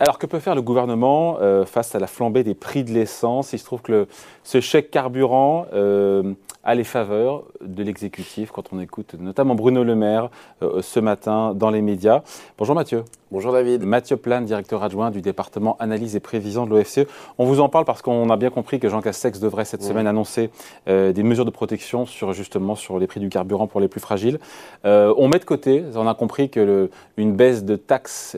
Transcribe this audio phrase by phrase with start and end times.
[0.00, 3.52] Alors, que peut faire le gouvernement euh, face à la flambée des prix de l'essence?
[3.52, 4.08] Il se trouve que
[4.42, 9.94] ce chèque carburant euh, a les faveurs de l'exécutif quand on écoute notamment Bruno Le
[9.94, 10.30] Maire
[10.62, 12.22] euh, ce matin dans les médias.
[12.58, 13.04] Bonjour Mathieu.
[13.30, 13.84] Bonjour David.
[13.84, 17.00] Mathieu Plane, directeur adjoint du département analyse et prévision de l'OFCE.
[17.36, 20.06] On vous en parle parce qu'on a bien compris que Jean Castex devrait cette semaine
[20.06, 20.50] annoncer
[20.88, 24.00] euh, des mesures de protection sur justement sur les prix du carburant pour les plus
[24.00, 24.38] fragiles.
[24.84, 28.36] Euh, on met de côté, on a compris que le, une baisse de taxes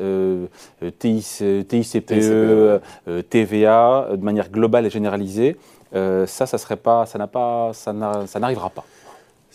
[0.98, 2.80] TIC, TICPE,
[3.28, 5.56] TVA de manière globale et généralisée,
[5.92, 8.84] ça, ça serait pas, ça n'a pas, ça n'arrivera pas.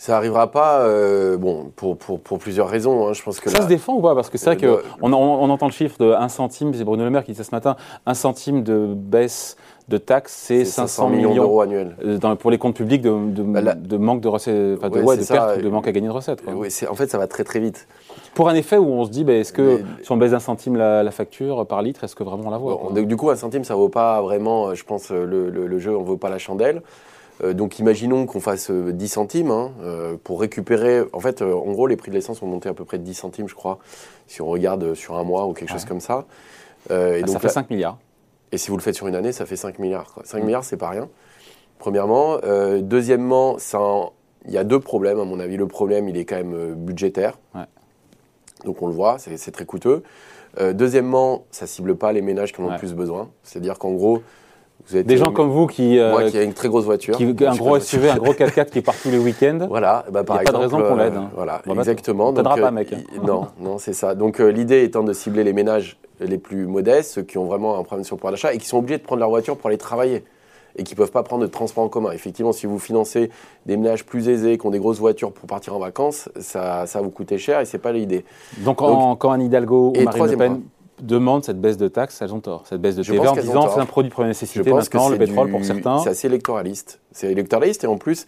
[0.02, 3.06] Ça n'arrivera pas, euh, bon, pour, pour, pour, plusieurs raisons.
[3.06, 3.12] Hein.
[3.12, 4.16] Je pense que ça se défend ou pas?
[4.16, 7.04] Parce que c'est vrai euh, qu'on on, entend le chiffre de 1 centime, c'est Bruno
[7.04, 7.76] Le Maire qui disait ce matin,
[8.06, 9.56] 1 centime de baisse
[9.88, 11.96] de taxes, c'est 500, millions, d'euros annuels.
[12.04, 15.00] Euh, dans, pour les comptes publics de, de, bah, de manque de recettes, enfin de,
[15.00, 16.42] ouais, de perte, de manque à gagner de recettes.
[16.46, 17.86] Oui, en fait, ça va très très vite.
[18.34, 20.76] Pour un effet où on se dit, bah, est-ce que si on baisse d'un centime
[20.76, 23.74] la, facture par litre, est-ce que vraiment on la voit Du coup, un centime, ça
[23.74, 26.38] ne vaut pas vraiment, je pense, le, le, le jeu, on ne vaut pas la
[26.38, 26.82] chandelle.
[27.42, 31.02] Euh, donc imaginons qu'on fasse 10 euh, centimes hein, euh, pour récupérer.
[31.12, 33.14] En fait, en gros, les prix de l'essence ont monté à peu près de 10
[33.14, 33.78] centimes, je crois,
[34.26, 36.26] si on regarde sur un mois ou quelque chose comme ça.
[36.90, 37.98] et ah, donc, ça fait 5 milliards.
[38.52, 40.18] Et si vous le faites sur une année, ça fait 5 milliards.
[40.24, 40.44] 5 mm.
[40.44, 41.08] milliards, c'est pas rien.
[41.78, 42.38] Premièrement.
[42.80, 43.56] deuxièmement,
[44.44, 45.56] il y a deux problèmes, à mon avis.
[45.56, 47.38] Le problème, il est quand même budgétaire.
[48.64, 50.04] Donc on le voit, c'est très coûteux.
[50.60, 53.30] deuxièmement, ça cible pas les ménages qui en ont le plus besoin.
[53.42, 54.22] C'est-à-dire qu'en gros,
[54.90, 55.98] des gens comme vous qui.
[55.98, 57.16] Euh, Moi qui a une très grosse voiture.
[57.16, 59.58] Qui, un gros SUV, un gros 4x4 qui part tous les week-ends.
[59.72, 61.14] Voilà, bah, par Il n'y a pas de raison qu'on l'aide.
[61.16, 61.30] Hein.
[61.32, 62.28] Euh, voilà, exactement.
[62.28, 62.92] On t'aidera pas, mec.
[62.92, 62.98] Hein.
[63.22, 64.14] non, non, c'est ça.
[64.14, 67.78] Donc euh, l'idée étant de cibler les ménages les plus modestes, ceux qui ont vraiment
[67.78, 69.68] un problème sur le pouvoir d'achat et qui sont obligés de prendre leur voiture pour
[69.68, 70.24] aller travailler
[70.76, 72.12] et qui ne peuvent pas prendre de transport en commun.
[72.12, 73.30] Effectivement, si vous financez
[73.66, 77.00] des ménages plus aisés, qui ont des grosses voitures pour partir en vacances, ça, ça
[77.00, 78.24] vous coûter cher et ce n'est pas l'idée.
[78.58, 80.62] Donc, Donc, quand un Hidalgo ou Marine Le Pen
[81.02, 82.64] demandent cette baisse de taxes, elles ont tort.
[82.66, 85.50] Cette baisse de TVA en disant c'est un produit de première nécessité maintenant, le pétrole
[85.50, 85.98] pour certains.
[85.98, 87.00] C'est assez électoraliste.
[87.12, 88.26] C'est électoraliste et en plus,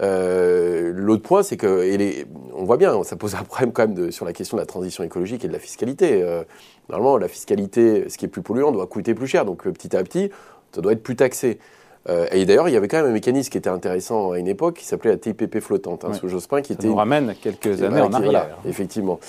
[0.00, 3.94] euh, l'autre point, c'est que et on voit bien, ça pose un problème quand même
[3.94, 6.22] de, sur la question de la transition écologique et de la fiscalité.
[6.22, 6.42] Euh,
[6.88, 9.44] normalement, la fiscalité, ce qui est plus polluant, doit coûter plus cher.
[9.44, 10.30] Donc petit à petit,
[10.74, 11.58] ça doit être plus taxé.
[12.08, 14.48] Euh, et d'ailleurs, il y avait quand même un mécanisme qui était intéressant à une
[14.48, 16.88] époque, qui s'appelait la TIPP flottante, hein, sous Jospin, qui ça était...
[16.88, 18.58] nous ramène quelques années en arrière.
[18.66, 19.20] effectivement.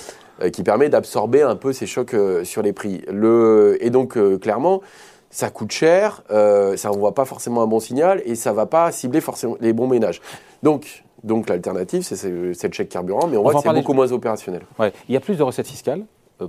[0.41, 3.03] Euh, qui permet d'absorber un peu ces chocs euh, sur les prix.
[3.07, 4.81] Le, et donc, euh, clairement,
[5.29, 8.91] ça coûte cher, ça n'envoie pas forcément un bon signal et ça ne va pas
[8.91, 10.21] cibler forcément les bons ménages.
[10.61, 14.61] Donc, donc l'alternative, c'est le chèque carburant, mais on, voit que c'est beaucoup moins opérationnel.
[14.77, 14.93] Ouais.
[15.09, 16.03] Il y a plus de recettes fiscales,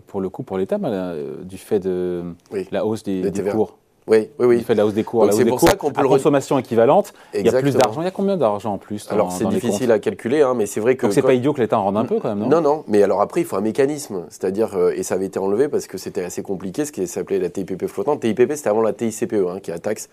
[0.06, 0.78] pour le coup, pour l'État,
[1.42, 2.24] du fait de
[2.72, 3.78] la hausse des, des cours.
[4.06, 4.56] Oui, oui, oui.
[4.58, 5.26] Il fait la hausse des cours.
[5.32, 7.12] C'est pour ça qu'on peut à consommation équivalente.
[7.32, 8.02] Il y a plus d'argent.
[8.02, 10.80] Il y a combien d'argent en plus Alors c'est difficile à calculer, hein, mais c'est
[10.80, 11.06] vrai que.
[11.06, 12.48] Donc c'est pas idiot que l'État en rende un peu quand même, non?
[12.48, 12.84] Non, non.
[12.86, 15.86] Mais alors après, il faut un mécanisme, c'est-à-dire euh, et ça avait été enlevé parce
[15.86, 18.20] que c'était assez compliqué, ce qui s'appelait la TIPP flottante.
[18.20, 20.08] TIPP, c'était avant la TICPE, hein, qui est la taxe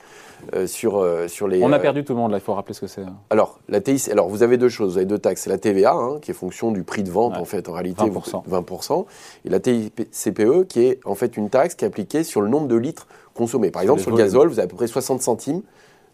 [0.56, 1.62] euh, sur euh, sur les.
[1.64, 2.38] On a perdu tout le monde là.
[2.38, 3.02] Il faut rappeler ce que c'est.
[3.02, 3.16] Hein.
[3.30, 4.94] Alors la TIC, alors vous avez deux choses.
[4.94, 5.48] Vous avez deux taxes.
[5.48, 8.48] La TVA, hein, qui est fonction du prix de vente en fait, en réalité 20%.
[8.48, 9.06] 20%,
[9.46, 12.68] et la TICPE, qui est en fait une taxe qui est appliquée sur le nombre
[12.68, 13.72] de litres consommer.
[13.72, 15.62] Par exemple, sur le gazole, vous avez à peu près 60 centimes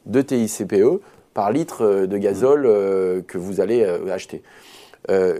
[0.05, 1.01] de TICPE
[1.33, 4.41] par litre euh, de gazole euh, que vous allez euh, acheter.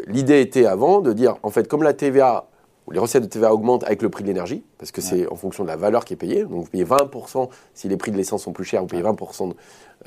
[0.07, 2.45] L'idée était avant de dire, en fait, comme la TVA,
[2.89, 5.63] les recettes de TVA augmentent avec le prix de l'énergie, parce que c'est en fonction
[5.65, 6.43] de la valeur qui est payée.
[6.43, 9.51] Donc vous payez 20% si les prix de l'essence sont plus chers, vous payez 20%,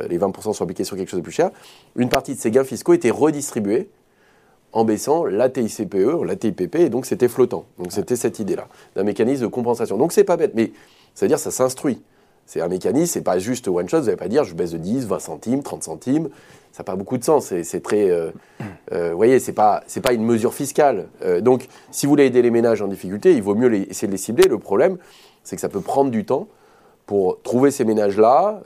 [0.09, 1.51] les 20% sont appliqués sur quelque chose de plus cher.
[1.95, 3.91] Une partie de ces gains fiscaux étaient redistribués
[4.73, 7.65] en baissant la TICPE, la TIPP, et donc c'était flottant.
[7.79, 9.97] Donc c'était cette idée-là, d'un mécanisme de compensation.
[9.97, 10.73] Donc c'est pas bête, mais
[11.15, 12.01] c'est-à-dire ça s'instruit.
[12.47, 14.79] C'est un mécanisme, c'est pas juste one shot, vous n'allez pas dire je baisse de
[14.79, 16.29] 10, 20 centimes, 30 centimes,
[16.73, 18.11] ça n'a pas beaucoup de sens, c'est très...
[18.11, 18.31] Euh,
[18.93, 21.09] euh, vous voyez, c'est pas, pas une mesure fiscale.
[21.25, 24.13] Euh, donc si vous voulez aider les ménages en difficulté, il vaut mieux essayer de
[24.13, 24.49] les cibler.
[24.49, 24.99] Le problème,
[25.45, 26.49] c'est que ça peut prendre du temps
[27.07, 28.63] pour trouver ces ménages-là,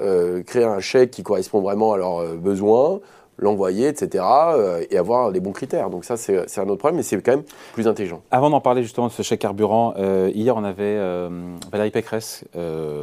[0.46, 3.00] créer un chèque qui correspond vraiment à leurs besoins,
[3.38, 5.90] l'envoyer, etc., euh, et avoir les bons critères.
[5.90, 8.22] Donc ça, c'est un autre problème, mais c'est quand même plus intelligent.
[8.30, 11.28] Avant d'en parler justement de ce chèque carburant, euh, hier, on avait euh,
[11.70, 12.44] Valérie Pécresse,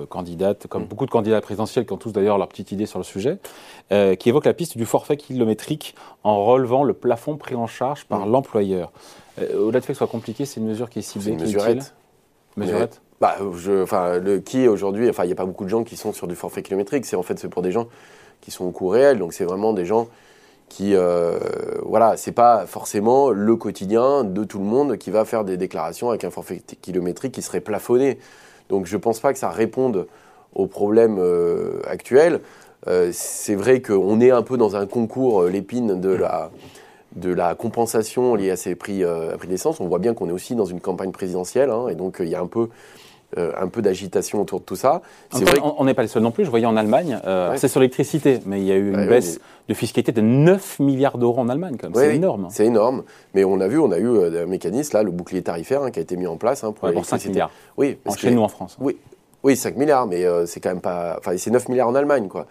[0.10, 0.88] candidate, comme mm.
[0.88, 3.38] beaucoup de candidats présidentiels qui ont tous d'ailleurs leur petite idée sur le sujet,
[3.90, 8.26] qui évoque la piste du forfait kilométrique en relevant le plafond pris en charge par
[8.26, 8.32] mm.
[8.32, 8.92] l'employeur.
[9.38, 11.94] Au-delà du fait que ce soit compliqué, c'est une mesure qui est ciblée, qui mesurette.
[12.58, 15.84] Mesurette bah, je, enfin, le qui aujourd'hui, enfin, il n'y a pas beaucoup de gens
[15.84, 17.06] qui sont sur du forfait kilométrique.
[17.06, 17.88] C'est en fait c'est pour des gens
[18.42, 19.20] qui sont au coût réel.
[19.20, 20.08] Donc c'est vraiment des gens
[20.70, 21.38] qui, euh,
[21.84, 26.10] voilà, c'est pas forcément le quotidien de tout le monde qui va faire des déclarations
[26.10, 28.20] avec un forfait kilométrique qui serait plafonné.
[28.70, 30.08] Donc je pense pas que ça réponde
[30.56, 32.40] aux problèmes euh, actuels.
[32.88, 36.52] Euh, c'est vrai qu'on est un peu dans un concours, l'épine de la,
[37.18, 39.82] de la compensation liée à ces prix, à prix d'essence.
[39.82, 42.36] On voit bien qu'on est aussi dans une campagne présidentielle, hein, et donc il y
[42.36, 42.70] a un peu
[43.38, 45.02] euh, un peu d'agitation autour de tout ça.
[45.32, 46.44] on n'est pas les seuls non plus.
[46.44, 49.40] Je voyais en Allemagne, euh, c'est sur l'électricité, mais il y a eu une baisse
[49.70, 51.78] de fiscalité de 9 milliards d'euros en Allemagne.
[51.94, 52.48] C'est énorme.
[52.50, 53.04] C'est énorme.
[53.34, 55.92] Mais on a vu, on a eu euh, un mécanisme, là, le bouclier tarifaire, hein,
[55.92, 57.52] qui a été mis en place hein, pour, 5 milliards.
[57.78, 57.98] Oui.
[58.06, 58.78] En chez nous en France.
[58.82, 58.98] Oui.
[59.44, 61.16] Oui, 5 milliards, mais c'est quand même pas.
[61.18, 62.46] Enfin, c'est 9 milliards en Allemagne, quoi.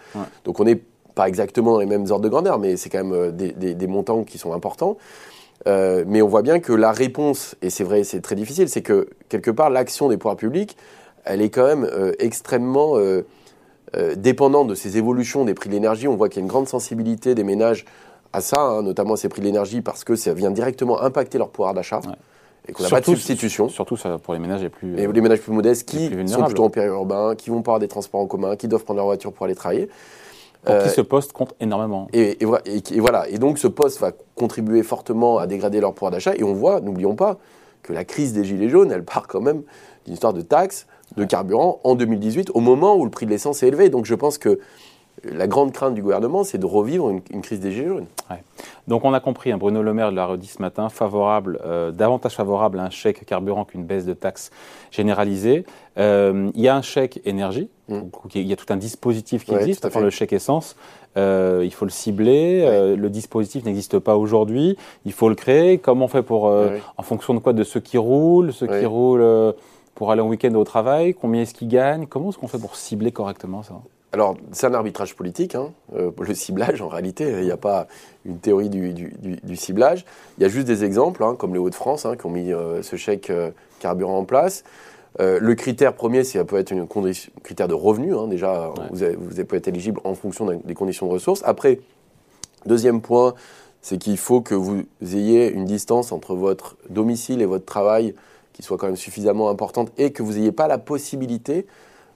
[0.44, 0.80] Donc on n'est
[1.14, 4.24] pas exactement dans les mêmes ordres de grandeur, mais c'est quand même des, des, montants
[4.24, 4.96] qui sont importants.
[5.66, 8.82] Euh, mais on voit bien que la réponse, et c'est vrai, c'est très difficile, c'est
[8.82, 10.76] que quelque part, l'action des pouvoirs publics,
[11.24, 13.22] elle est quand même euh, extrêmement euh,
[14.16, 16.08] dépendante de ces évolutions des prix de l'énergie.
[16.08, 17.84] On voit qu'il y a une grande sensibilité des ménages
[18.32, 21.36] à ça, hein, notamment à ces prix de l'énergie, parce que ça vient directement impacter
[21.36, 22.00] leur pouvoir d'achat.
[22.68, 23.68] Et qu'on n'a pas de substitution.
[23.68, 24.98] Surtout ça, pour les ménages les plus.
[24.98, 27.88] Et les ménages plus modestes qui sont plutôt en périurbain, qui vont pas avoir des
[27.88, 29.88] transports en commun, qui doivent prendre leur voiture pour aller travailler.
[30.64, 32.08] Pour qui euh, ce poste compte énormément.
[32.12, 33.28] Et, voilà.
[33.28, 36.34] Et donc ce poste va contribuer fortement à dégrader leur pouvoir d'achat.
[36.36, 37.38] Et on voit, n'oublions pas,
[37.82, 39.62] que la crise des Gilets jaunes, elle part quand même
[40.04, 40.86] d'une histoire de taxes,
[41.16, 43.88] de carburant en 2018, au moment où le prix de l'essence est élevé.
[43.88, 44.60] Donc je pense que
[45.24, 48.06] la grande crainte du gouvernement, c'est de revivre une, crise des Gilets jaunes.
[48.88, 52.34] Donc on a compris, hein, Bruno Le Maire l'a redit ce matin, favorable, euh, davantage
[52.34, 54.50] favorable à un chèque carburant qu'une baisse de taxes
[54.90, 55.64] généralisée.
[55.98, 58.00] Euh, il y a un chèque énergie, mmh.
[58.34, 60.76] il y a tout un dispositif qui existe, enfin le chèque essence.
[61.16, 62.94] Euh, il faut le cibler.
[62.96, 64.76] le dispositif n'existe pas aujourd'hui.
[65.04, 65.78] Il faut le créer.
[65.78, 69.54] Comment on fait pour, en fonction de quoi, de ceux qui roulent, ceux qui roulent
[69.94, 72.76] pour aller en week-end au travail Combien est-ce qu'ils gagnent Comment est-ce qu'on fait pour
[72.76, 73.74] cibler correctement ça?
[74.12, 77.30] Alors, c'est un arbitrage politique, hein, euh, le ciblage en réalité.
[77.30, 77.86] Il n'y a pas
[78.24, 80.04] une théorie du, ciblage.
[80.36, 82.82] Il y a juste des exemples, hein, comme les Hauts-de-France, hein, qui ont mis euh,
[82.82, 84.64] ce chèque euh, carburant en place.
[85.18, 86.86] le critère premier, ça peut être un
[87.44, 88.14] critère de revenu.
[88.28, 91.42] déjà, vous, vous pouvez être éligible en fonction des conditions de ressources.
[91.44, 91.80] Après,
[92.66, 93.34] deuxième point,
[93.80, 98.14] c'est qu'il faut que vous ayez une distance entre votre domicile et votre travail
[98.52, 101.66] qui soit quand même suffisamment importante et que vous n'ayez pas la possibilité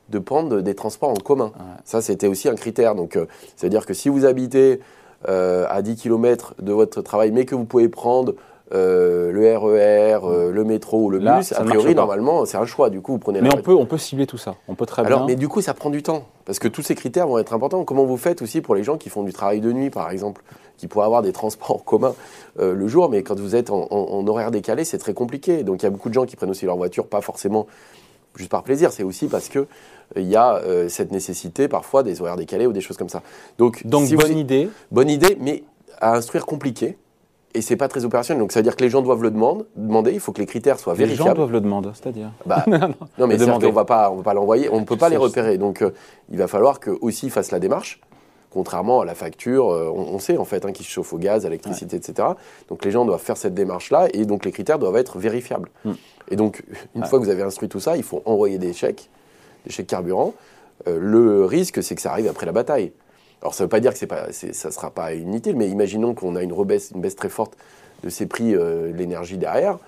[0.09, 1.53] de prendre des transports en commun.
[1.85, 2.95] Ça, c'était aussi un critère.
[2.95, 4.81] Donc, euh, c'est-à-dire que si vous habitez
[5.29, 8.35] euh, à 10 km de votre travail, mais que vous pouvez prendre
[8.73, 12.91] euh, le RER, e le métro ou le bus, a priori, normalement, c'est un choix.
[12.91, 13.41] Du coup, vous prenez.
[13.41, 14.56] Mais on peut, on peut cibler tout ça.
[14.69, 16.95] On peut très Alors, Mais du coup, ça prend du temps parce que tous ces
[16.95, 17.85] critères vont être importants.
[17.85, 20.43] Comment vous faites aussi pour les gens qui font du travail de nuit, par exemple,
[20.77, 22.15] qui pourraient avoir des transports en commun
[22.59, 25.62] le jour, mais quand vous êtes en, en horaire décalé, c'est très compliqué.
[25.62, 27.67] Donc, il y a beaucoup de gens qui prennent aussi leur voiture, pas forcément
[28.36, 29.66] juste par plaisir, c'est aussi parce que
[30.16, 33.22] il y a euh, cette nécessité parfois des horaires décalés ou des choses comme ça.
[33.58, 34.69] Donc, Donc bonne idée.
[34.90, 35.64] Bonne idée, mais
[36.00, 36.98] à instruire compliqué.
[37.56, 38.40] Et c'est pas très opérationnel.
[38.40, 39.64] Donc ça veut dire que les gens doivent le demander.
[39.76, 41.28] demander il faut que les critères soient vérifiables.
[41.28, 42.64] Les gens doivent le demander, c'est-à-dire bah,
[43.19, 44.69] Non, mais on va pas, on va pas l'envoyer.
[44.70, 45.56] On ne peut pas les repérer.
[45.56, 45.90] Donc euh,
[46.31, 48.00] il va falloir qu'eux aussi fassent la démarche.
[48.55, 51.45] Contrairement à la facture, euh, on, sait en fait hein, qui se chauffe au gaz,
[51.45, 52.29] à l'électricité, etc.
[52.69, 55.69] Donc les gens doivent faire cette démarche-là et donc les critères doivent être vérifiables.
[55.85, 55.95] Hmm.
[56.31, 56.62] Et donc
[56.95, 59.11] une fois que vous avez instruit tout ça, il faut envoyer des chèques
[59.69, 60.35] chez carburant,
[60.87, 62.93] euh, le risque, c'est que ça arrive après la bataille.
[63.43, 66.35] Alors, ça ne veut pas dire que ça ne sera pas inutile, mais imaginons qu'on
[66.37, 67.56] a une, rebaisse, une baisse très forte
[68.03, 69.79] de ces prix euh, de l'énergie derrière.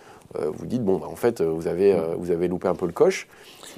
[0.40, 2.92] Euh, vous dites, bon, bah, en fait, vous avez, vous avez loupé un peu le
[2.92, 3.28] coche.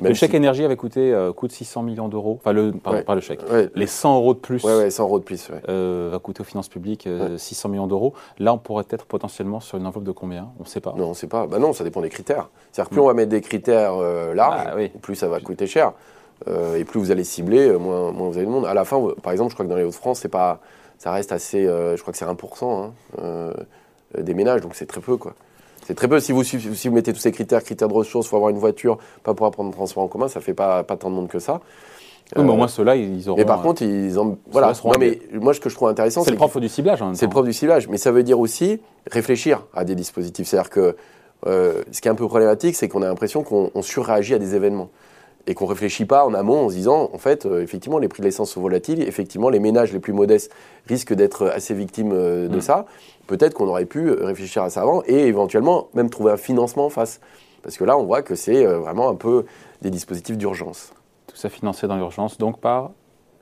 [0.03, 2.39] le chèque énergie avait coûté coûte 600 millions d'euros.
[2.41, 3.41] Enfin, le, pardon, pas le chèque.
[3.75, 4.63] Les 100 euros de plus.
[4.65, 5.51] Ouais, 100 euros de plus.
[5.51, 8.15] va coûter aux finances publiques 600 millions d'euros.
[8.39, 10.49] Là, on pourrait être potentiellement sur une enveloppe de combien?
[10.59, 10.95] On ne sait pas.
[10.97, 11.47] Non, on ne sait pas.
[11.47, 12.49] Bah non, ça dépend des critères.
[12.73, 13.05] C'est-à-dire, plus mm.
[13.05, 13.97] on va mettre des critères
[14.35, 15.93] larges, bah plus ça va coûter cher.
[16.47, 18.67] Euh, et plus vous allez cibler, euh, moins, moins, vous avez de monde.
[18.67, 20.61] À la fin, par exemple, je crois que dans les Hauts-de-France, c'est pas,
[20.99, 22.93] ça reste assez, euh, je crois que c'est 1%
[23.23, 23.53] hein,
[24.17, 25.35] des ménages, donc c'est très peu, quoi.
[25.89, 26.21] C'est très peu.
[26.21, 28.59] Si vous, si vous mettez tous ces critères, critères de ressources, il faut avoir une
[28.59, 31.29] voiture, pas pouvoir prendre un transport en commun, ça fait pas, pas tant de monde
[31.29, 31.63] que ça.
[32.37, 33.39] Oui, mais au moins ceux-là, ils auront.
[33.39, 34.37] Mais par contre, ils ont.
[34.51, 34.75] Voilà.
[34.85, 37.03] Non, mais moi, ce que je trouve intéressant, c'est le propre du ciblage.
[37.15, 40.47] C'est le propre du ciblage, mais ça veut dire aussi réfléchir à des dispositifs.
[40.47, 40.95] C'est-à-dire que
[41.47, 44.91] ce qui est un peu problématique, c'est qu'on a l'impression qu'on surréagit à des événements
[45.49, 48.07] et qu'on ne réfléchit pas en amont en se disant, en fait, euh, effectivement, les
[48.07, 50.53] prix de l'essence sont volatiles, effectivement, les ménages les plus modestes
[50.87, 52.61] risquent d'être assez victimes euh, de mm.
[52.61, 52.87] ça.
[53.27, 56.91] Peut-être qu'on aurait pu réfléchir à ça avant et éventuellement même trouver un financement en
[56.91, 57.21] face.
[57.63, 59.47] Parce que là, on voit que c'est euh, vraiment un peu
[59.81, 60.93] des dispositifs d'urgence.
[61.29, 62.91] Tout ça financé dans l'urgence, donc par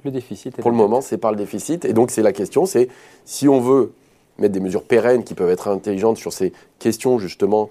[0.05, 0.57] le déficit.
[0.59, 1.85] Pour le moment, c'est par le déficit.
[1.85, 2.89] Et donc, c'est la question, c'est
[3.25, 3.93] si on veut
[4.39, 7.69] mettre des mesures pérennes qui peuvent être intelligentes sur ces questions, justement,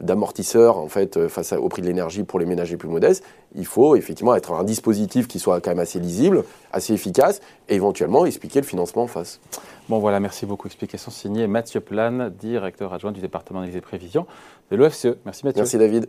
[0.00, 3.24] d'amortisseurs en fait euh, face au prix de l'énergie pour les ménages les plus modestes,
[3.54, 7.74] il faut effectivement être un dispositif qui soit quand même assez lisible, assez efficace et
[7.74, 9.40] éventuellement expliquer le financement en face.
[9.88, 10.66] Bon voilà, merci beaucoup.
[10.66, 14.26] Explication signée Mathieu Plane, directeur adjoint du département des prévisions
[14.70, 15.16] de l'OFCE.
[15.24, 15.60] Merci Mathieu.
[15.60, 16.06] Merci David.